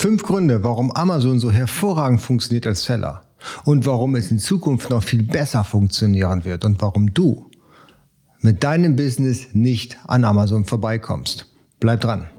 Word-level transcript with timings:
Fünf 0.00 0.22
Gründe, 0.22 0.64
warum 0.64 0.92
Amazon 0.92 1.40
so 1.40 1.50
hervorragend 1.50 2.22
funktioniert 2.22 2.66
als 2.66 2.84
Seller 2.84 3.20
und 3.66 3.84
warum 3.84 4.14
es 4.14 4.30
in 4.30 4.38
Zukunft 4.38 4.88
noch 4.88 5.02
viel 5.02 5.22
besser 5.22 5.62
funktionieren 5.62 6.46
wird 6.46 6.64
und 6.64 6.80
warum 6.80 7.12
du 7.12 7.50
mit 8.40 8.64
deinem 8.64 8.96
Business 8.96 9.48
nicht 9.52 9.98
an 10.06 10.24
Amazon 10.24 10.64
vorbeikommst. 10.64 11.44
Bleib 11.80 12.00
dran. 12.00 12.30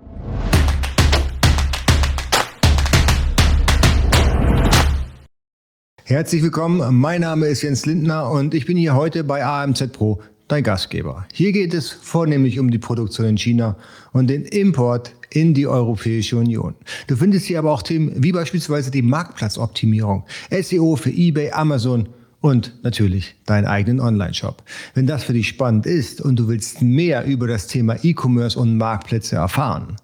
Herzlich 6.03 6.41
willkommen, 6.41 6.99
mein 6.99 7.21
Name 7.21 7.45
ist 7.45 7.61
Jens 7.61 7.85
Lindner 7.85 8.31
und 8.31 8.55
ich 8.55 8.65
bin 8.65 8.75
hier 8.75 8.95
heute 8.95 9.23
bei 9.23 9.45
AMZ 9.45 9.91
Pro, 9.93 10.19
dein 10.51 10.63
Gastgeber. 10.63 11.25
Hier 11.33 11.51
geht 11.51 11.73
es 11.73 11.89
vornehmlich 11.89 12.59
um 12.59 12.71
die 12.71 12.79
Produktion 12.79 13.25
in 13.25 13.37
China 13.37 13.77
und 14.11 14.27
den 14.27 14.43
Import 14.43 15.13
in 15.29 15.53
die 15.53 15.65
Europäische 15.65 16.37
Union. 16.37 16.75
Du 17.07 17.15
findest 17.15 17.45
hier 17.45 17.59
aber 17.59 17.71
auch 17.71 17.81
Themen 17.81 18.11
wie 18.17 18.31
beispielsweise 18.31 18.91
die 18.91 19.01
Marktplatzoptimierung, 19.01 20.25
SEO 20.49 20.97
für 20.97 21.09
eBay, 21.09 21.51
Amazon 21.51 22.09
und 22.41 22.73
natürlich 22.83 23.35
deinen 23.45 23.65
eigenen 23.65 24.01
Online-Shop. 24.01 24.63
Wenn 24.93 25.07
das 25.07 25.23
für 25.23 25.33
dich 25.33 25.47
spannend 25.47 25.85
ist 25.85 26.19
und 26.19 26.37
du 26.37 26.47
willst 26.47 26.81
mehr 26.81 27.25
über 27.25 27.47
das 27.47 27.67
Thema 27.67 27.95
E-Commerce 28.03 28.59
und 28.59 28.77
Marktplätze 28.77 29.37
erfahren, 29.37 29.95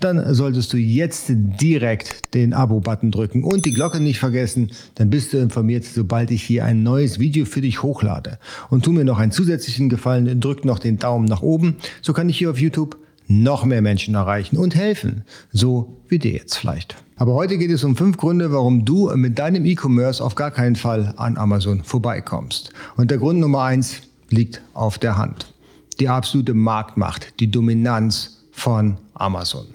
dann 0.00 0.34
solltest 0.34 0.72
du 0.72 0.76
jetzt 0.76 1.26
direkt 1.28 2.34
den 2.34 2.54
Abo-Button 2.54 3.10
drücken 3.10 3.44
und 3.44 3.66
die 3.66 3.72
Glocke 3.72 4.00
nicht 4.00 4.18
vergessen, 4.18 4.70
dann 4.96 5.10
bist 5.10 5.32
du 5.32 5.38
informiert, 5.38 5.84
sobald 5.84 6.30
ich 6.30 6.42
hier 6.42 6.64
ein 6.64 6.82
neues 6.82 7.18
Video 7.18 7.44
für 7.44 7.60
dich 7.60 7.82
hochlade. 7.82 8.38
Und 8.70 8.84
tu 8.84 8.92
mir 8.92 9.04
noch 9.04 9.18
einen 9.18 9.32
zusätzlichen 9.32 9.88
Gefallen, 9.88 10.40
drück 10.40 10.64
noch 10.64 10.78
den 10.78 10.98
Daumen 10.98 11.26
nach 11.26 11.42
oben, 11.42 11.76
so 12.02 12.12
kann 12.12 12.28
ich 12.28 12.38
hier 12.38 12.50
auf 12.50 12.58
YouTube 12.58 12.96
noch 13.28 13.64
mehr 13.64 13.82
Menschen 13.82 14.14
erreichen 14.14 14.56
und 14.56 14.74
helfen, 14.74 15.22
so 15.52 15.98
wie 16.08 16.18
dir 16.18 16.32
jetzt 16.32 16.56
vielleicht. 16.56 16.96
Aber 17.16 17.34
heute 17.34 17.58
geht 17.58 17.70
es 17.70 17.84
um 17.84 17.96
fünf 17.96 18.16
Gründe, 18.16 18.52
warum 18.52 18.84
du 18.84 19.14
mit 19.16 19.38
deinem 19.38 19.64
E-Commerce 19.66 20.24
auf 20.24 20.34
gar 20.34 20.50
keinen 20.50 20.76
Fall 20.76 21.14
an 21.16 21.36
Amazon 21.36 21.82
vorbeikommst. 21.82 22.72
Und 22.96 23.10
der 23.10 23.18
Grund 23.18 23.40
Nummer 23.40 23.64
eins 23.64 24.02
liegt 24.30 24.62
auf 24.72 24.98
der 24.98 25.18
Hand. 25.18 25.52
Die 26.00 26.08
absolute 26.08 26.54
Marktmacht, 26.54 27.40
die 27.40 27.50
Dominanz 27.50 28.37
von 28.58 28.98
Amazon. 29.14 29.66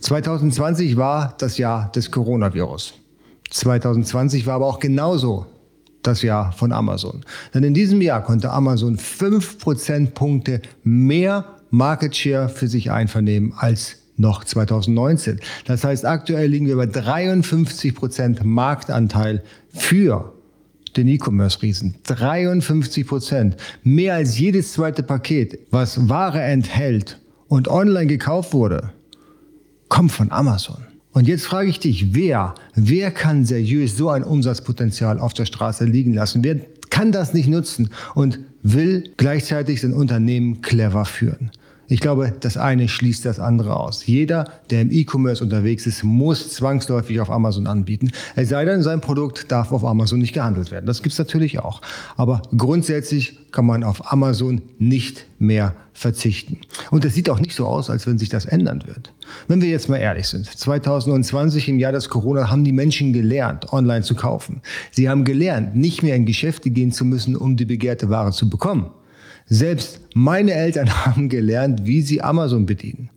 2020 0.00 0.96
war 0.96 1.34
das 1.38 1.56
Jahr 1.56 1.90
des 1.92 2.10
Coronavirus. 2.10 2.94
2020 3.50 4.46
war 4.46 4.56
aber 4.56 4.66
auch 4.66 4.80
genauso 4.80 5.46
das 6.02 6.22
Jahr 6.22 6.52
von 6.52 6.72
Amazon. 6.72 7.24
Denn 7.54 7.64
in 7.64 7.74
diesem 7.74 8.00
Jahr 8.00 8.22
konnte 8.22 8.50
Amazon 8.50 8.98
fünf 8.98 9.58
Prozentpunkte 9.58 10.62
mehr 10.82 11.44
Market 11.70 12.16
Share 12.16 12.48
für 12.48 12.68
sich 12.68 12.90
einvernehmen 12.90 13.52
als 13.56 13.96
noch 14.16 14.44
2019. 14.44 15.40
Das 15.66 15.84
heißt, 15.84 16.06
aktuell 16.06 16.48
liegen 16.48 16.66
wir 16.66 16.76
bei 16.76 16.86
53 16.86 17.94
Prozent 17.94 18.44
Marktanteil 18.44 19.42
für 19.72 20.32
den 20.96 21.08
E-Commerce-Riesen. 21.08 21.96
53 22.04 23.06
Prozent. 23.06 23.56
Mehr 23.84 24.14
als 24.14 24.38
jedes 24.38 24.72
zweite 24.72 25.02
Paket, 25.02 25.58
was 25.70 26.08
Ware 26.08 26.40
enthält 26.40 27.18
und 27.48 27.68
online 27.68 28.06
gekauft 28.06 28.52
wurde, 28.52 28.90
kommt 29.88 30.12
von 30.12 30.30
Amazon. 30.32 30.78
Und 31.12 31.26
jetzt 31.26 31.46
frage 31.46 31.70
ich 31.70 31.80
dich, 31.80 32.14
wer, 32.14 32.54
wer 32.74 33.10
kann 33.10 33.46
seriös 33.46 33.96
so 33.96 34.10
ein 34.10 34.22
Umsatzpotenzial 34.22 35.18
auf 35.18 35.32
der 35.32 35.46
Straße 35.46 35.84
liegen 35.84 36.12
lassen? 36.12 36.44
Wer 36.44 36.60
kann 36.90 37.10
das 37.10 37.32
nicht 37.32 37.48
nutzen 37.48 37.90
und 38.14 38.40
will 38.62 39.12
gleichzeitig 39.16 39.80
sein 39.80 39.94
Unternehmen 39.94 40.60
clever 40.60 41.04
führen? 41.04 41.50
Ich 41.88 42.00
glaube, 42.00 42.32
das 42.40 42.56
eine 42.56 42.88
schließt 42.88 43.24
das 43.24 43.38
andere 43.38 43.76
aus. 43.76 44.06
Jeder, 44.06 44.50
der 44.70 44.82
im 44.82 44.90
E-Commerce 44.90 45.42
unterwegs 45.42 45.86
ist, 45.86 46.02
muss 46.02 46.52
zwangsläufig 46.52 47.20
auf 47.20 47.30
Amazon 47.30 47.66
anbieten. 47.66 48.10
Es 48.34 48.48
sei 48.48 48.64
denn, 48.64 48.82
sein 48.82 49.00
Produkt 49.00 49.52
darf 49.52 49.70
auf 49.70 49.84
Amazon 49.84 50.18
nicht 50.18 50.32
gehandelt 50.32 50.70
werden. 50.70 50.86
Das 50.86 51.02
gibt's 51.02 51.18
natürlich 51.18 51.60
auch. 51.60 51.80
Aber 52.16 52.42
grundsätzlich 52.56 53.38
kann 53.52 53.66
man 53.66 53.84
auf 53.84 54.12
Amazon 54.12 54.62
nicht 54.78 55.26
mehr 55.38 55.74
verzichten. 55.92 56.58
Und 56.90 57.04
es 57.04 57.14
sieht 57.14 57.30
auch 57.30 57.40
nicht 57.40 57.54
so 57.54 57.66
aus, 57.66 57.88
als 57.88 58.06
wenn 58.06 58.18
sich 58.18 58.28
das 58.28 58.44
ändern 58.44 58.82
wird. 58.86 59.12
Wenn 59.48 59.62
wir 59.62 59.68
jetzt 59.68 59.88
mal 59.88 59.96
ehrlich 59.96 60.26
sind, 60.26 60.46
2020 60.46 61.68
im 61.68 61.78
Jahr 61.78 61.92
des 61.92 62.08
Corona 62.08 62.50
haben 62.50 62.64
die 62.64 62.72
Menschen 62.72 63.12
gelernt, 63.12 63.72
online 63.72 64.02
zu 64.02 64.14
kaufen. 64.14 64.60
Sie 64.90 65.08
haben 65.08 65.24
gelernt, 65.24 65.74
nicht 65.74 66.02
mehr 66.02 66.16
in 66.16 66.26
Geschäfte 66.26 66.70
gehen 66.70 66.92
zu 66.92 67.04
müssen, 67.04 67.36
um 67.36 67.56
die 67.56 67.64
begehrte 67.64 68.10
Ware 68.10 68.32
zu 68.32 68.50
bekommen. 68.50 68.90
Selbst 69.46 70.00
meine 70.14 70.52
Eltern 70.52 70.90
haben 71.06 71.28
gelernt, 71.28 71.84
wie 71.84 72.02
sie 72.02 72.22
Amazon 72.22 72.66
bedienen. 72.66 73.10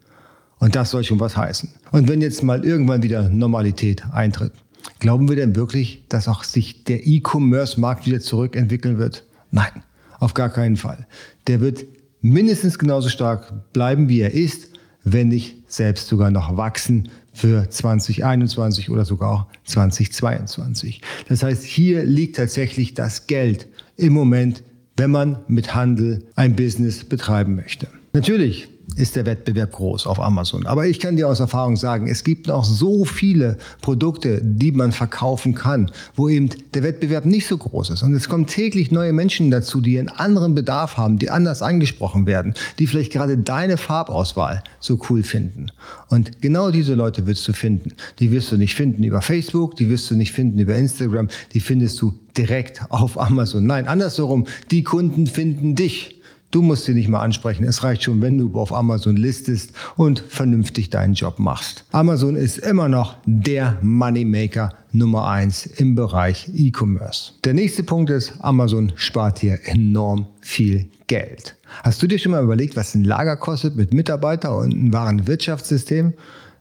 Und 0.60 0.76
das 0.76 0.92
soll 0.92 1.04
schon 1.04 1.20
was 1.20 1.38
heißen. 1.38 1.70
Und 1.92 2.08
wenn 2.08 2.22
jetzt 2.22 2.44
mal 2.44 2.66
irgendwann 2.66 3.02
wieder 3.02 3.30
Normalität 3.30 4.04
eintritt, 4.12 4.52
glauben 5.00 5.30
wir 5.30 5.36
denn 5.36 5.56
wirklich, 5.56 6.04
dass 6.10 6.28
auch 6.28 6.44
sich 6.44 6.84
der 6.84 7.08
E-Commerce-Markt 7.08 8.06
wieder 8.06 8.20
zurückentwickeln 8.20 8.98
wird? 8.98 9.26
Nein, 9.52 9.84
auf 10.20 10.34
gar 10.34 10.50
keinen 10.50 10.76
Fall. 10.76 11.08
Der 11.48 11.62
wird 11.62 11.86
mindestens 12.22 12.78
genauso 12.78 13.10
stark 13.10 13.72
bleiben, 13.72 14.10
wie 14.10 14.20
er 14.20 14.34
ist, 14.34 14.70
wenn 15.06 15.30
nicht 15.30 15.72
selbst 15.72 16.08
sogar 16.08 16.30
noch 16.30 16.58
wachsen 16.58 17.10
für 17.34 17.70
2021 17.70 18.90
oder 18.90 19.06
sogar 19.06 19.32
auch 19.32 19.46
2022. 19.64 21.02
Das 21.30 21.42
heißt, 21.42 21.64
hier 21.64 22.04
liegt 22.04 22.36
tatsächlich 22.36 22.94
das 22.94 23.28
Geld 23.28 23.68
im 23.96 24.14
Moment 24.14 24.64
wenn 25.00 25.12
man 25.12 25.38
mit 25.48 25.74
Handel 25.76 26.26
ein 26.36 26.56
Business 26.58 27.06
betreiben 27.06 27.56
möchte. 27.56 27.88
Natürlich 28.12 28.68
ist 28.96 29.16
der 29.16 29.26
Wettbewerb 29.26 29.72
groß 29.72 30.08
auf 30.08 30.20
Amazon. 30.20 30.66
Aber 30.66 30.88
ich 30.88 31.00
kann 31.00 31.16
dir 31.16 31.28
aus 31.28 31.40
Erfahrung 31.40 31.76
sagen, 31.76 32.08
es 32.08 32.24
gibt 32.24 32.48
noch 32.48 32.64
so 32.64 33.06
viele 33.06 33.58
Produkte, 33.82 34.42
die 34.44 34.72
man 34.72 34.92
verkaufen 34.92 35.56
kann, 35.56 35.92
wo 36.16 36.30
eben 36.30 36.50
der 36.74 36.84
Wettbewerb 36.84 37.26
nicht 37.26 37.48
so 37.48 37.58
groß 37.58 37.92
ist. 37.92 38.04
Und 38.04 38.14
es 38.14 38.30
kommen 38.30 38.46
täglich 38.46 38.92
neue 38.92 39.14
Menschen 39.14 39.52
dazu, 39.52 39.82
die 39.82 40.00
einen 40.00 40.10
anderen 40.10 40.56
Bedarf 40.56 40.98
haben, 40.98 41.18
die 41.18 41.30
anders 41.30 41.62
angesprochen 41.62 42.26
werden, 42.26 42.54
die 42.78 42.88
vielleicht 42.88 43.12
gerade 43.12 43.38
deine 43.38 43.78
Farbauswahl 43.78 44.64
so 44.80 45.00
cool 45.10 45.24
finden. 45.24 45.68
Und 46.10 46.42
genau 46.42 46.72
diese 46.72 46.96
Leute 46.96 47.28
wirst 47.28 47.48
du 47.48 47.54
finden. 47.54 47.94
Die 48.20 48.32
wirst 48.32 48.52
du 48.52 48.58
nicht 48.58 48.76
finden 48.76 49.04
über 49.04 49.22
Facebook, 49.22 49.76
die 49.76 49.90
wirst 49.90 50.10
du 50.12 50.16
nicht 50.16 50.32
finden 50.32 50.60
über 50.60 50.76
Instagram, 50.76 51.30
die 51.54 51.60
findest 51.60 52.02
du 52.02 52.14
direkt 52.38 52.82
auf 52.90 53.20
Amazon. 53.20 53.66
Nein, 53.66 53.88
andersherum, 53.88 54.48
die 54.72 54.84
Kunden 54.84 55.28
finden 55.28 55.76
dich. 55.76 56.19
Du 56.52 56.64
musst 56.64 56.86
sie 56.86 56.96
nicht 56.96 57.10
mal 57.10 57.22
ansprechen. 57.22 57.64
Es 57.64 57.84
reicht 57.84 58.04
schon, 58.04 58.24
wenn 58.24 58.40
du 58.40 58.52
auf 58.60 58.74
Amazon 58.74 59.16
listest 59.16 59.72
und 59.98 60.24
vernünftig 60.30 60.90
deinen 60.90 61.14
Job 61.14 61.38
machst. 61.38 61.86
Amazon 61.92 62.36
ist 62.36 62.58
immer 62.58 62.90
noch 62.90 63.18
der 63.26 63.78
Moneymaker 63.84 64.74
Nummer 64.92 65.28
eins 65.28 65.68
im 65.68 65.94
Bereich 65.94 66.50
E-Commerce. 66.52 67.34
Der 67.44 67.54
nächste 67.54 67.84
Punkt 67.84 68.10
ist, 68.10 68.34
Amazon 68.40 68.92
spart 68.96 69.38
hier 69.40 69.60
enorm 69.66 70.26
viel 70.42 70.88
Geld. 71.06 71.56
Hast 71.84 72.02
du 72.02 72.08
dir 72.08 72.18
schon 72.18 72.32
mal 72.32 72.44
überlegt, 72.44 72.76
was 72.76 72.96
ein 72.96 73.04
Lager 73.04 73.38
kostet 73.38 73.76
mit 73.76 73.94
Mitarbeiter 73.94 74.58
und 74.58 74.74
einem 74.74 74.92
wahren 74.92 75.28
Wirtschaftssystem? 75.28 76.14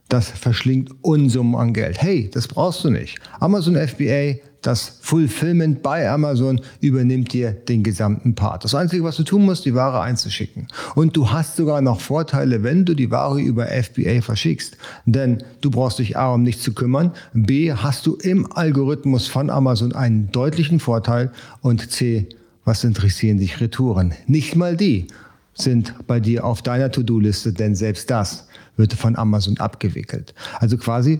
Das 0.07 0.29
verschlingt 0.29 0.91
Unsummen 1.01 1.55
an 1.55 1.73
Geld. 1.73 1.99
Hey, 1.99 2.29
das 2.31 2.47
brauchst 2.47 2.83
du 2.83 2.91
nicht. 2.91 3.19
Amazon 3.39 3.75
FBA 3.75 4.35
das 4.61 4.97
Fulfillment 5.01 5.81
bei 5.81 6.09
Amazon 6.09 6.59
übernimmt 6.81 7.31
dir 7.31 7.51
den 7.51 7.83
gesamten 7.83 8.35
Part. 8.35 8.63
Das 8.63 8.75
Einzige, 8.75 9.03
was 9.03 9.15
du 9.15 9.23
tun 9.23 9.45
musst, 9.45 9.65
die 9.65 9.73
Ware 9.73 10.01
einzuschicken. 10.01 10.67
Und 10.95 11.15
du 11.15 11.31
hast 11.31 11.55
sogar 11.55 11.81
noch 11.81 12.01
Vorteile, 12.01 12.61
wenn 12.63 12.85
du 12.85 12.93
die 12.93 13.09
Ware 13.09 13.41
über 13.41 13.67
FBA 13.67 14.21
verschickst. 14.21 14.77
Denn 15.05 15.43
du 15.61 15.71
brauchst 15.71 15.99
dich 15.99 16.17
A, 16.17 16.33
um 16.33 16.43
nichts 16.43 16.63
zu 16.63 16.73
kümmern. 16.73 17.11
B, 17.33 17.71
hast 17.71 18.05
du 18.05 18.15
im 18.15 18.51
Algorithmus 18.51 19.27
von 19.27 19.49
Amazon 19.49 19.93
einen 19.93 20.31
deutlichen 20.31 20.79
Vorteil. 20.79 21.31
Und 21.61 21.91
C, 21.91 22.27
was 22.65 22.83
interessieren 22.83 23.37
dich 23.37 23.61
Retouren? 23.61 24.13
Nicht 24.27 24.55
mal 24.55 24.75
die 24.75 25.07
sind 25.53 25.93
bei 26.07 26.19
dir 26.19 26.45
auf 26.45 26.61
deiner 26.61 26.91
To-Do-Liste, 26.91 27.53
denn 27.53 27.75
selbst 27.75 28.09
das 28.09 28.47
wird 28.77 28.93
von 28.93 29.15
Amazon 29.15 29.57
abgewickelt. 29.57 30.33
Also 30.59 30.77
quasi 30.77 31.19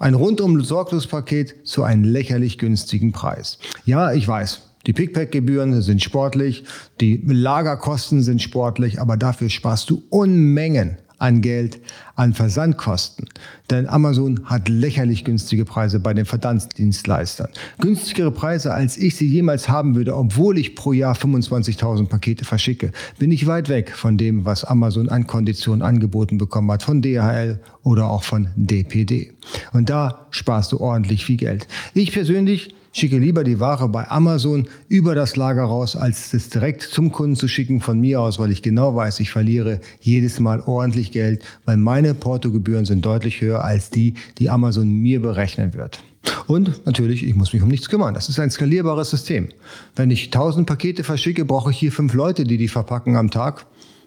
ein 0.00 0.14
rundum 0.14 0.60
sorglos 0.64 1.06
Paket 1.06 1.54
zu 1.64 1.84
einem 1.84 2.04
lächerlich 2.04 2.58
günstigen 2.58 3.12
Preis. 3.12 3.58
Ja, 3.84 4.12
ich 4.12 4.26
weiß. 4.26 4.62
Die 4.86 4.94
Pickpack-Gebühren 4.94 5.82
sind 5.82 6.02
sportlich, 6.02 6.64
die 7.02 7.22
Lagerkosten 7.26 8.22
sind 8.22 8.40
sportlich, 8.40 8.98
aber 8.98 9.18
dafür 9.18 9.50
sparst 9.50 9.90
du 9.90 10.02
Unmengen 10.08 10.96
an 11.20 11.42
Geld 11.42 11.80
an 12.16 12.34
Versandkosten. 12.34 13.28
Denn 13.70 13.88
Amazon 13.88 14.40
hat 14.46 14.68
lächerlich 14.68 15.24
günstige 15.24 15.64
Preise 15.64 16.00
bei 16.00 16.12
den 16.12 16.24
Verdandsdienstleistern. 16.24 17.48
Günstigere 17.78 18.30
Preise, 18.30 18.74
als 18.74 18.96
ich 18.96 19.16
sie 19.16 19.28
jemals 19.28 19.68
haben 19.68 19.94
würde, 19.94 20.16
obwohl 20.16 20.58
ich 20.58 20.74
pro 20.74 20.92
Jahr 20.92 21.14
25.000 21.14 22.08
Pakete 22.08 22.44
verschicke. 22.44 22.90
Bin 23.18 23.30
ich 23.30 23.46
weit 23.46 23.68
weg 23.68 23.92
von 23.94 24.18
dem, 24.18 24.44
was 24.44 24.64
Amazon 24.64 25.08
an 25.08 25.26
Konditionen 25.26 25.82
angeboten 25.82 26.38
bekommen 26.38 26.70
hat, 26.72 26.82
von 26.82 27.02
DHL 27.02 27.60
oder 27.82 28.10
auch 28.10 28.24
von 28.24 28.48
DPD. 28.56 29.32
Und 29.72 29.90
da 29.90 30.26
sparst 30.30 30.72
du 30.72 30.80
ordentlich 30.80 31.24
viel 31.24 31.36
Geld. 31.36 31.68
Ich 31.94 32.12
persönlich 32.12 32.74
schicke 32.92 33.18
lieber 33.18 33.44
die 33.44 33.60
Ware 33.60 33.88
bei 33.88 34.08
Amazon 34.10 34.68
über 34.88 35.14
das 35.14 35.36
Lager 35.36 35.64
raus, 35.64 35.96
als 35.96 36.32
es 36.34 36.48
direkt 36.48 36.82
zum 36.82 37.12
Kunden 37.12 37.36
zu 37.36 37.48
schicken 37.48 37.80
von 37.80 38.00
mir 38.00 38.20
aus, 38.20 38.38
weil 38.38 38.50
ich 38.50 38.62
genau 38.62 38.94
weiß, 38.94 39.20
ich 39.20 39.30
verliere 39.30 39.80
jedes 40.00 40.40
Mal 40.40 40.60
ordentlich 40.60 41.12
Geld, 41.12 41.44
weil 41.64 41.76
meine 41.76 42.14
Portogebühren 42.14 42.84
sind 42.84 43.04
deutlich 43.04 43.40
höher 43.40 43.64
als 43.64 43.90
die, 43.90 44.14
die 44.38 44.50
Amazon 44.50 44.88
mir 44.88 45.20
berechnen 45.20 45.74
wird. 45.74 46.02
Und 46.46 46.84
natürlich, 46.84 47.24
ich 47.24 47.34
muss 47.34 47.52
mich 47.52 47.62
um 47.62 47.68
nichts 47.68 47.88
kümmern. 47.88 48.12
Das 48.12 48.28
ist 48.28 48.38
ein 48.38 48.50
skalierbares 48.50 49.10
System. 49.10 49.48
Wenn 49.96 50.10
ich 50.10 50.26
1000 50.26 50.66
Pakete 50.66 51.04
verschicke, 51.04 51.44
brauche 51.44 51.70
ich 51.70 51.78
hier 51.78 51.92
fünf 51.92 52.12
Leute, 52.12 52.44
die 52.44 52.58
die 52.58 52.68
verpacken 52.68 53.16
am 53.16 53.30
Tag. 53.30 53.66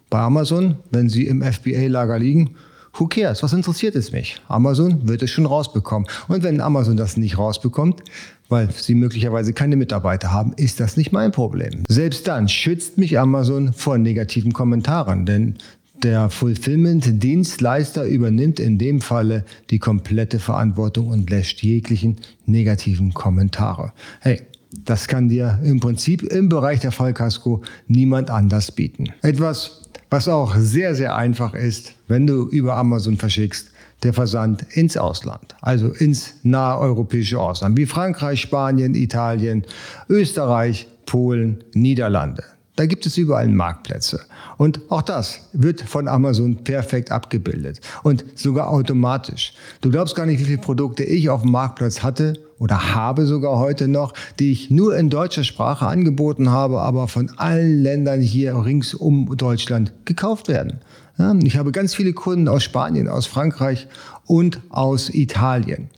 Bei 0.09 0.19
Amazon, 0.19 0.75
wenn 0.91 1.09
sie 1.09 1.25
im 1.25 1.41
FBA-Lager 1.41 2.19
liegen, 2.19 2.55
who 2.93 3.07
cares? 3.07 3.41
Was 3.41 3.53
interessiert 3.53 3.95
es 3.95 4.11
mich? 4.11 4.39
Amazon 4.47 5.07
wird 5.07 5.23
es 5.23 5.31
schon 5.31 5.45
rausbekommen. 5.45 6.07
Und 6.27 6.43
wenn 6.43 6.61
Amazon 6.61 6.97
das 6.97 7.17
nicht 7.17 7.37
rausbekommt, 7.37 8.03
weil 8.53 8.69
sie 8.71 8.93
möglicherweise 8.93 9.51
keine 9.51 9.75
Mitarbeiter 9.75 10.31
haben, 10.31 10.53
ist 10.57 10.79
das 10.79 10.95
nicht 10.95 11.11
mein 11.11 11.31
Problem. 11.31 11.81
Selbst 11.89 12.27
dann 12.27 12.47
schützt 12.47 12.99
mich 12.99 13.17
Amazon 13.17 13.73
vor 13.73 13.97
negativen 13.97 14.53
Kommentaren, 14.53 15.25
denn 15.25 15.55
der 16.03 16.29
Fulfillment-Dienstleister 16.29 18.05
übernimmt 18.05 18.59
in 18.59 18.77
dem 18.77 19.01
Falle 19.01 19.43
die 19.71 19.79
komplette 19.79 20.37
Verantwortung 20.37 21.07
und 21.07 21.31
lässt 21.31 21.63
jeglichen 21.63 22.17
negativen 22.45 23.15
Kommentare. 23.15 23.91
Hey, 24.19 24.43
das 24.85 25.07
kann 25.07 25.29
dir 25.29 25.59
im 25.63 25.79
Prinzip 25.79 26.21
im 26.21 26.47
Bereich 26.47 26.79
der 26.79 26.91
Fallkasko 26.91 27.63
niemand 27.87 28.29
anders 28.29 28.71
bieten. 28.71 29.05
Etwas, 29.23 29.81
was 30.11 30.27
auch 30.27 30.55
sehr, 30.57 30.93
sehr 30.93 31.15
einfach 31.15 31.55
ist, 31.55 31.95
wenn 32.07 32.27
du 32.27 32.47
über 32.49 32.75
Amazon 32.75 33.17
verschickst, 33.17 33.71
der 34.03 34.13
Versand 34.13 34.65
ins 34.73 34.97
Ausland, 34.97 35.55
also 35.61 35.87
ins 35.87 36.35
nahe 36.43 36.79
europäische 36.79 37.39
Ausland, 37.39 37.77
wie 37.77 37.85
Frankreich, 37.85 38.41
Spanien, 38.41 38.95
Italien, 38.95 39.63
Österreich, 40.09 40.87
Polen, 41.05 41.63
Niederlande. 41.73 42.43
Da 42.75 42.87
gibt 42.87 43.05
es 43.05 43.17
überall 43.17 43.47
Marktplätze. 43.49 44.21
Und 44.57 44.81
auch 44.89 45.03
das 45.03 45.41
wird 45.53 45.81
von 45.81 46.07
Amazon 46.07 46.63
perfekt 46.63 47.11
abgebildet 47.11 47.79
und 48.01 48.25
sogar 48.33 48.69
automatisch. 48.69 49.53
Du 49.81 49.91
glaubst 49.91 50.15
gar 50.15 50.25
nicht, 50.25 50.39
wie 50.39 50.45
viele 50.45 50.57
Produkte 50.57 51.03
ich 51.03 51.29
auf 51.29 51.43
dem 51.43 51.51
Marktplatz 51.51 52.01
hatte 52.01 52.33
oder 52.57 52.95
habe 52.95 53.27
sogar 53.27 53.59
heute 53.59 53.87
noch, 53.87 54.13
die 54.39 54.51
ich 54.51 54.71
nur 54.71 54.97
in 54.97 55.11
deutscher 55.11 55.43
Sprache 55.43 55.85
angeboten 55.85 56.49
habe, 56.49 56.81
aber 56.81 57.07
von 57.07 57.29
allen 57.37 57.83
Ländern 57.83 58.21
hier 58.21 58.55
rings 58.55 58.95
um 58.95 59.37
Deutschland 59.37 59.93
gekauft 60.05 60.47
werden. 60.47 60.79
Ja, 61.17 61.35
ich 61.43 61.57
habe 61.57 61.71
ganz 61.71 61.93
viele 61.93 62.13
Kunden 62.13 62.47
aus 62.47 62.63
Spanien, 62.63 63.07
aus 63.07 63.27
Frankreich 63.27 63.87
und 64.25 64.61
aus 64.69 65.09
Italien. 65.09 65.89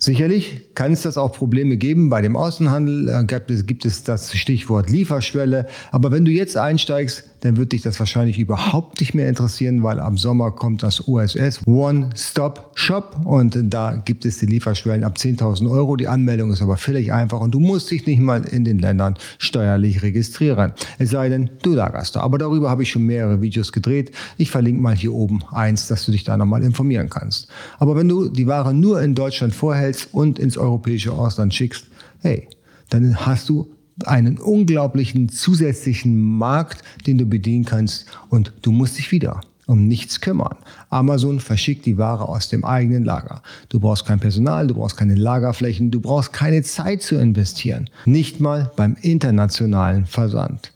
Sicherlich 0.00 0.74
kann 0.74 0.92
es 0.92 1.02
das 1.02 1.18
auch 1.18 1.32
Probleme 1.32 1.76
geben 1.76 2.08
bei 2.08 2.22
dem 2.22 2.36
Außenhandel. 2.36 3.08
Äh, 3.08 3.24
gibt 3.64 3.84
es 3.84 4.04
das 4.04 4.32
Stichwort 4.32 4.90
Lieferschwelle. 4.90 5.66
Aber 5.90 6.12
wenn 6.12 6.24
du 6.24 6.30
jetzt 6.30 6.56
einsteigst, 6.56 7.24
dann 7.40 7.56
wird 7.56 7.72
dich 7.72 7.82
das 7.82 7.98
wahrscheinlich 7.98 8.38
überhaupt 8.38 9.00
nicht 9.00 9.14
mehr 9.14 9.28
interessieren, 9.28 9.82
weil 9.82 10.00
am 10.00 10.18
Sommer 10.18 10.50
kommt 10.50 10.82
das 10.82 11.06
OSS 11.06 11.66
One-Stop-Shop 11.66 13.20
und 13.24 13.58
da 13.64 13.96
gibt 14.04 14.24
es 14.24 14.38
die 14.38 14.46
Lieferschwellen 14.46 15.04
ab 15.04 15.16
10.000 15.16 15.70
Euro. 15.70 15.96
Die 15.96 16.08
Anmeldung 16.08 16.52
ist 16.52 16.62
aber 16.62 16.76
völlig 16.76 17.12
einfach 17.12 17.40
und 17.40 17.52
du 17.52 17.60
musst 17.60 17.90
dich 17.90 18.06
nicht 18.06 18.20
mal 18.20 18.44
in 18.44 18.64
den 18.64 18.78
Ländern 18.78 19.14
steuerlich 19.38 20.02
registrieren. 20.02 20.72
Es 20.98 21.10
sei 21.10 21.28
denn, 21.28 21.50
du 21.62 21.74
lagerst 21.74 22.16
da. 22.16 22.20
Aber 22.20 22.38
darüber 22.38 22.70
habe 22.70 22.82
ich 22.82 22.90
schon 22.90 23.02
mehrere 23.02 23.40
Videos 23.40 23.72
gedreht. 23.72 24.12
Ich 24.36 24.50
verlinke 24.50 24.82
mal 24.82 24.96
hier 24.96 25.14
oben 25.14 25.42
eins, 25.52 25.88
dass 25.88 26.06
du 26.06 26.12
dich 26.12 26.24
da 26.24 26.36
nochmal 26.36 26.62
informieren 26.62 27.08
kannst. 27.08 27.48
Aber 27.78 27.96
wenn 27.96 28.08
du 28.08 28.28
die 28.28 28.46
Ware 28.46 28.74
nur 28.74 29.00
in 29.02 29.14
Deutschland 29.14 29.54
vorhältst 29.54 30.08
und 30.12 30.38
ins 30.38 30.56
europäische 30.58 31.12
Ausland 31.12 31.54
schickst, 31.54 31.86
hey, 32.20 32.48
dann 32.90 33.26
hast 33.26 33.48
du 33.48 33.68
einen 34.04 34.38
unglaublichen 34.38 35.28
zusätzlichen 35.28 36.18
Markt, 36.20 36.82
den 37.06 37.18
du 37.18 37.26
bedienen 37.26 37.64
kannst 37.64 38.06
und 38.28 38.52
du 38.62 38.72
musst 38.72 38.98
dich 38.98 39.10
wieder 39.12 39.40
um 39.68 39.86
nichts 39.86 40.20
kümmern. 40.22 40.56
Amazon 40.88 41.40
verschickt 41.40 41.84
die 41.84 41.98
Ware 41.98 42.26
aus 42.26 42.48
dem 42.48 42.64
eigenen 42.64 43.04
Lager. 43.04 43.42
Du 43.68 43.78
brauchst 43.78 44.06
kein 44.06 44.18
Personal, 44.18 44.66
du 44.66 44.74
brauchst 44.74 44.96
keine 44.96 45.14
Lagerflächen, 45.14 45.90
du 45.90 46.00
brauchst 46.00 46.32
keine 46.32 46.62
Zeit 46.62 47.02
zu 47.02 47.16
investieren. 47.16 47.90
Nicht 48.06 48.40
mal 48.40 48.72
beim 48.76 48.96
internationalen 49.02 50.06
Versand. 50.06 50.72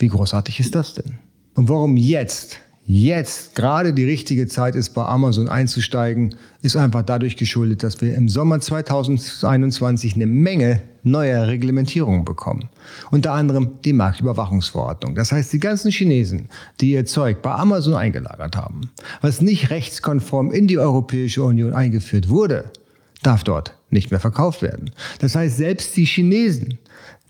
Wie 0.00 0.08
großartig 0.08 0.58
ist 0.58 0.74
das 0.74 0.94
denn? 0.94 1.18
Und 1.54 1.68
warum 1.68 1.96
jetzt 1.96 2.58
jetzt 2.92 3.54
gerade 3.54 3.92
die 3.92 4.04
richtige 4.04 4.48
Zeit 4.48 4.74
ist, 4.74 4.90
bei 4.90 5.04
Amazon 5.04 5.48
einzusteigen, 5.48 6.34
ist 6.60 6.76
einfach 6.76 7.02
dadurch 7.02 7.36
geschuldet, 7.36 7.84
dass 7.84 8.00
wir 8.00 8.14
im 8.16 8.28
Sommer 8.28 8.58
2021 8.60 10.16
eine 10.16 10.26
Menge 10.26 10.82
neuer 11.04 11.46
Reglementierungen 11.46 12.24
bekommen. 12.24 12.68
Unter 13.12 13.32
anderem 13.32 13.78
die 13.84 13.92
Marktüberwachungsverordnung. 13.92 15.14
Das 15.14 15.30
heißt, 15.30 15.52
die 15.52 15.60
ganzen 15.60 15.92
Chinesen, 15.92 16.48
die 16.80 16.92
ihr 16.92 17.06
Zeug 17.06 17.42
bei 17.42 17.52
Amazon 17.52 17.94
eingelagert 17.94 18.56
haben, 18.56 18.90
was 19.20 19.40
nicht 19.40 19.70
rechtskonform 19.70 20.50
in 20.50 20.66
die 20.66 20.78
Europäische 20.78 21.44
Union 21.44 21.72
eingeführt 21.72 22.28
wurde, 22.28 22.64
darf 23.22 23.44
dort 23.44 23.74
nicht 23.90 24.10
mehr 24.10 24.20
verkauft 24.20 24.62
werden. 24.62 24.90
Das 25.20 25.36
heißt, 25.36 25.56
selbst 25.56 25.96
die 25.96 26.06
Chinesen, 26.06 26.78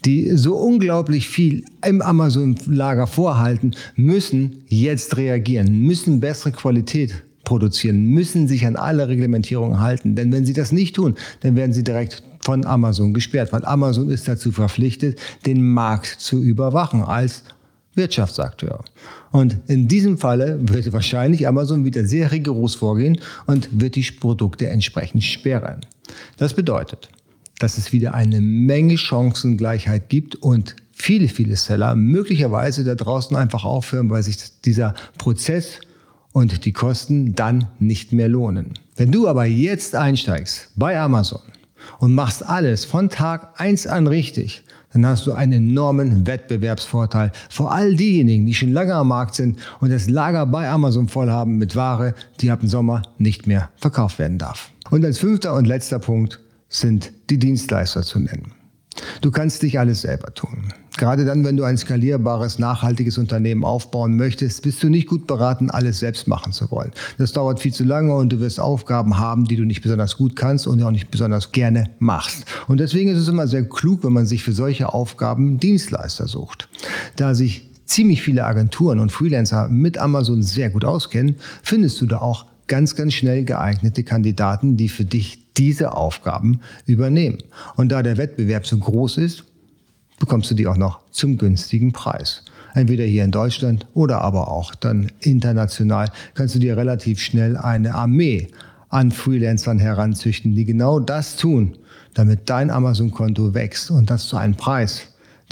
die 0.05 0.37
so 0.37 0.57
unglaublich 0.57 1.29
viel 1.29 1.65
im 1.87 2.01
Amazon-Lager 2.01 3.07
vorhalten, 3.07 3.73
müssen 3.97 4.65
jetzt 4.69 5.17
reagieren, 5.17 5.83
müssen 5.83 6.21
bessere 6.21 6.53
Qualität 6.53 7.23
produzieren, 7.45 8.07
müssen 8.07 8.49
sich 8.49 8.67
an 8.67 8.77
alle 8.77 9.09
Reglementierungen 9.09 9.81
halten. 9.81 10.15
Denn 10.15 10.33
wenn 10.33 10.47
sie 10.47 10.53
das 10.53 10.73
nicht 10.73 10.97
tun, 10.97 11.17
dann 11.41 11.57
werden 11.57 11.73
sie 11.73 11.83
direkt 11.83 12.23
von 12.41 12.65
Amazon 12.65 13.13
gesperrt, 13.13 13.53
weil 13.53 13.65
Amazon 13.65 14.09
ist 14.09 14.29
dazu 14.29 14.53
verpflichtet, 14.53 15.19
den 15.47 15.63
Markt 15.63 16.07
zu 16.07 16.43
überwachen 16.43 17.03
als 17.03 17.43
Wirtschaftsakteur. 17.95 18.85
Und 19.33 19.57
in 19.67 19.89
diesem 19.89 20.17
Falle 20.17 20.59
wird 20.63 20.93
wahrscheinlich 20.93 21.47
Amazon 21.47 21.85
wieder 21.85 22.05
sehr 22.05 22.33
rigoros 22.33 22.77
vorgehen 22.77 23.19
und 23.47 23.69
wird 23.73 23.97
die 23.97 24.03
Produkte 24.03 24.69
entsprechend 24.69 25.25
sperren. 25.25 25.81
Das 26.37 26.55
bedeutet, 26.55 27.09
dass 27.61 27.79
es 27.79 27.93
wieder 27.93 28.15
eine 28.15 28.41
Menge 28.41 28.99
Chancengleichheit 28.99 30.09
gibt 30.09 30.35
und 30.35 30.75
viele, 30.93 31.29
viele 31.29 31.57
Seller 31.57 31.95
möglicherweise 31.95 32.85
da 32.85 32.95
draußen 32.95 33.37
einfach 33.37 33.65
aufhören, 33.65 34.11
weil 34.11 34.23
sich 34.23 34.39
dieser 34.65 34.95
Prozess 35.19 35.81
und 36.33 36.65
die 36.65 36.73
Kosten 36.73 37.35
dann 37.35 37.69
nicht 37.79 38.13
mehr 38.13 38.29
lohnen. 38.29 38.75
Wenn 38.97 39.13
du 39.13 39.29
aber 39.29 39.45
jetzt 39.45 39.95
einsteigst 39.95 40.71
bei 40.77 40.99
Amazon 40.99 41.41
und 41.99 42.15
machst 42.15 42.45
alles 42.45 42.85
von 42.85 43.09
Tag 43.09 43.61
eins 43.61 43.87
an 43.87 44.07
richtig, 44.07 44.63
dann 44.93 45.07
hast 45.07 45.27
du 45.27 45.33
einen 45.33 45.71
enormen 45.71 46.27
Wettbewerbsvorteil 46.27 47.31
vor 47.49 47.73
all 47.73 47.95
diejenigen, 47.95 48.47
die 48.47 48.55
schon 48.55 48.73
lange 48.73 48.95
am 48.95 49.09
Markt 49.09 49.35
sind 49.35 49.59
und 49.81 49.93
das 49.93 50.09
Lager 50.09 50.47
bei 50.47 50.69
Amazon 50.69 51.09
voll 51.09 51.31
haben 51.31 51.59
mit 51.59 51.77
Ware, 51.77 52.15
die 52.41 52.51
ab 52.51 52.61
dem 52.61 52.69
Sommer 52.69 53.03
nicht 53.19 53.47
mehr 53.47 53.71
verkauft 53.77 54.19
werden 54.19 54.39
darf. 54.39 54.71
Und 54.91 55.05
als 55.05 55.19
fünfter 55.19 55.55
und 55.55 55.67
letzter 55.67 56.01
Punkt, 56.01 56.41
sind 56.71 57.13
die 57.29 57.39
Dienstleister 57.39 58.03
zu 58.03 58.19
nennen. 58.21 58.53
Du 59.21 59.31
kannst 59.31 59.63
nicht 59.63 59.79
alles 59.79 60.03
selber 60.03 60.33
tun. 60.35 60.73
Gerade 60.97 61.25
dann, 61.25 61.45
wenn 61.45 61.57
du 61.57 61.65
ein 61.65 61.79
skalierbares, 61.79 62.59
nachhaltiges 62.59 63.17
Unternehmen 63.17 63.65
aufbauen 63.65 64.17
möchtest, 64.17 64.63
bist 64.63 64.83
du 64.83 64.89
nicht 64.89 65.09
gut 65.09 65.27
beraten, 65.27 65.71
alles 65.71 66.01
selbst 66.01 66.29
machen 66.29 66.53
zu 66.53 66.71
wollen. 66.71 66.93
Das 67.17 67.33
dauert 67.33 67.61
viel 67.61 67.73
zu 67.73 67.85
lange 67.85 68.15
und 68.15 68.31
du 68.33 68.41
wirst 68.41 68.61
Aufgaben 68.61 69.19
haben, 69.19 69.45
die 69.45 69.57
du 69.57 69.65
nicht 69.65 69.83
besonders 69.83 70.17
gut 70.17 70.37
kannst 70.37 70.67
und 70.67 70.83
auch 70.83 70.91
nicht 70.91 71.11
besonders 71.11 71.53
gerne 71.53 71.91
machst. 71.99 72.45
Und 72.67 72.81
deswegen 72.81 73.11
ist 73.11 73.19
es 73.19 73.29
immer 73.29 73.47
sehr 73.47 73.67
klug, 73.69 74.05
wenn 74.05 74.13
man 74.13 74.27
sich 74.27 74.43
für 74.43 74.53
solche 74.53 74.93
Aufgaben 74.93 75.59
Dienstleister 75.59 76.27
sucht. 76.27 76.69
Da 77.17 77.35
sich 77.35 77.71
ziemlich 77.87 78.23
viele 78.23 78.45
Agenturen 78.45 78.99
und 78.99 79.11
Freelancer 79.11 79.69
mit 79.69 79.99
Amazon 79.99 80.43
sehr 80.43 80.71
gut 80.71 80.85
auskennen, 80.85 81.37
findest 81.63 82.01
du 82.01 82.07
da 82.07 82.19
auch 82.19 82.47
ganz, 82.67 82.95
ganz 82.95 83.15
schnell 83.15 83.45
geeignete 83.45 84.05
Kandidaten, 84.05 84.77
die 84.77 84.89
für 84.89 85.05
dich 85.05 85.50
diese 85.61 85.93
Aufgaben 85.93 86.61
übernehmen. 86.87 87.39
Und 87.77 87.93
da 87.93 88.03
der 88.03 88.17
Wettbewerb 88.17 88.67
so 88.67 88.79
groß 88.79 89.19
ist, 89.19 89.45
bekommst 90.19 90.51
du 90.51 90.55
die 90.55 90.67
auch 90.67 90.79
noch 90.79 91.01
zum 91.11 91.37
günstigen 91.37 91.93
Preis. 91.93 92.45
Entweder 92.75 93.05
hier 93.05 93.25
in 93.25 93.31
Deutschland 93.31 93.87
oder 93.93 94.23
aber 94.23 94.49
auch 94.49 94.75
dann 94.75 95.13
international 95.21 96.11
kannst 96.35 96.55
du 96.55 96.59
dir 96.59 96.77
relativ 96.77 97.21
schnell 97.21 97.57
eine 97.59 97.95
Armee 97.95 98.49
an 98.89 99.11
Freelancern 99.11 99.79
heranzüchten, 99.79 100.55
die 100.55 100.65
genau 100.65 100.99
das 100.99 101.37
tun, 101.37 101.77
damit 102.15 102.49
dein 102.49 102.71
Amazon-Konto 102.71 103.55
wächst 103.55 103.91
und 103.91 104.09
das 104.09 104.29
zu 104.29 104.37
einem 104.37 104.55
Preis, 104.55 105.03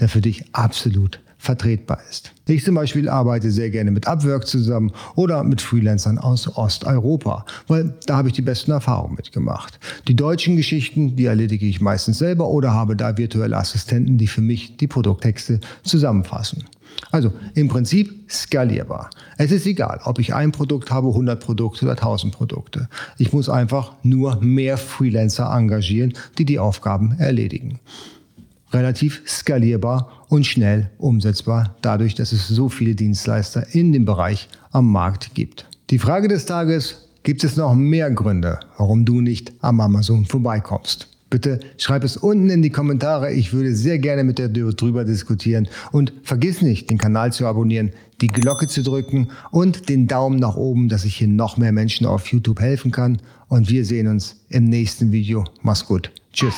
der 0.00 0.08
für 0.08 0.20
dich 0.22 0.44
absolut 0.54 1.20
vertretbar 1.38 2.00
ist. 2.10 2.32
Ich 2.46 2.64
zum 2.64 2.74
Beispiel 2.74 3.08
arbeite 3.08 3.50
sehr 3.50 3.70
gerne 3.70 3.90
mit 3.90 4.06
Upwork 4.06 4.46
zusammen 4.46 4.92
oder 5.14 5.44
mit 5.44 5.60
Freelancern 5.60 6.18
aus 6.18 6.56
Osteuropa, 6.56 7.46
weil 7.68 7.94
da 8.06 8.16
habe 8.16 8.28
ich 8.28 8.34
die 8.34 8.42
besten 8.42 8.72
Erfahrungen 8.72 9.14
mitgemacht. 9.14 9.78
Die 10.08 10.16
deutschen 10.16 10.56
Geschichten, 10.56 11.16
die 11.16 11.26
erledige 11.26 11.66
ich 11.66 11.80
meistens 11.80 12.18
selber 12.18 12.48
oder 12.48 12.74
habe 12.74 12.96
da 12.96 13.16
virtuelle 13.16 13.56
Assistenten, 13.56 14.18
die 14.18 14.26
für 14.26 14.40
mich 14.40 14.76
die 14.76 14.88
Produkttexte 14.88 15.60
zusammenfassen. 15.84 16.64
Also 17.10 17.32
im 17.54 17.68
Prinzip 17.68 18.30
skalierbar. 18.30 19.10
Es 19.36 19.52
ist 19.52 19.66
egal, 19.66 20.00
ob 20.04 20.18
ich 20.18 20.34
ein 20.34 20.52
Produkt 20.52 20.90
habe, 20.90 21.08
100 21.08 21.42
Produkte 21.42 21.84
oder 21.84 21.92
1000 21.92 22.34
Produkte. 22.34 22.88
Ich 23.16 23.32
muss 23.32 23.48
einfach 23.48 23.92
nur 24.02 24.40
mehr 24.40 24.76
Freelancer 24.76 25.50
engagieren, 25.50 26.14
die 26.38 26.44
die 26.44 26.58
Aufgaben 26.58 27.16
erledigen. 27.18 27.78
Relativ 28.72 29.22
skalierbar 29.26 30.26
und 30.28 30.46
schnell 30.46 30.90
umsetzbar, 30.98 31.76
dadurch, 31.80 32.14
dass 32.14 32.32
es 32.32 32.48
so 32.48 32.68
viele 32.68 32.94
Dienstleister 32.94 33.66
in 33.72 33.92
dem 33.92 34.04
Bereich 34.04 34.48
am 34.72 34.90
Markt 34.90 35.34
gibt. 35.34 35.66
Die 35.90 35.98
Frage 35.98 36.28
des 36.28 36.46
Tages, 36.46 37.08
gibt 37.22 37.44
es 37.44 37.56
noch 37.56 37.74
mehr 37.74 38.10
Gründe, 38.10 38.60
warum 38.76 39.04
du 39.04 39.20
nicht 39.20 39.52
am 39.60 39.80
Amazon 39.80 40.26
vorbeikommst? 40.26 41.08
Bitte 41.30 41.60
schreib 41.76 42.04
es 42.04 42.16
unten 42.16 42.48
in 42.48 42.62
die 42.62 42.70
Kommentare. 42.70 43.32
Ich 43.32 43.52
würde 43.52 43.74
sehr 43.76 43.98
gerne 43.98 44.24
mit 44.24 44.38
dir 44.38 44.48
drüber 44.48 45.04
diskutieren. 45.04 45.68
Und 45.92 46.12
vergiss 46.22 46.62
nicht, 46.62 46.88
den 46.88 46.96
Kanal 46.96 47.32
zu 47.32 47.46
abonnieren, 47.46 47.92
die 48.22 48.28
Glocke 48.28 48.66
zu 48.66 48.82
drücken 48.82 49.28
und 49.50 49.88
den 49.90 50.08
Daumen 50.08 50.38
nach 50.38 50.56
oben, 50.56 50.88
dass 50.88 51.04
ich 51.04 51.16
hier 51.16 51.28
noch 51.28 51.58
mehr 51.58 51.72
Menschen 51.72 52.06
auf 52.06 52.28
YouTube 52.28 52.60
helfen 52.60 52.92
kann. 52.92 53.18
Und 53.48 53.68
wir 53.68 53.84
sehen 53.84 54.08
uns 54.08 54.36
im 54.48 54.64
nächsten 54.64 55.12
Video. 55.12 55.44
Mach's 55.62 55.84
gut. 55.84 56.10
Tschüss. 56.32 56.54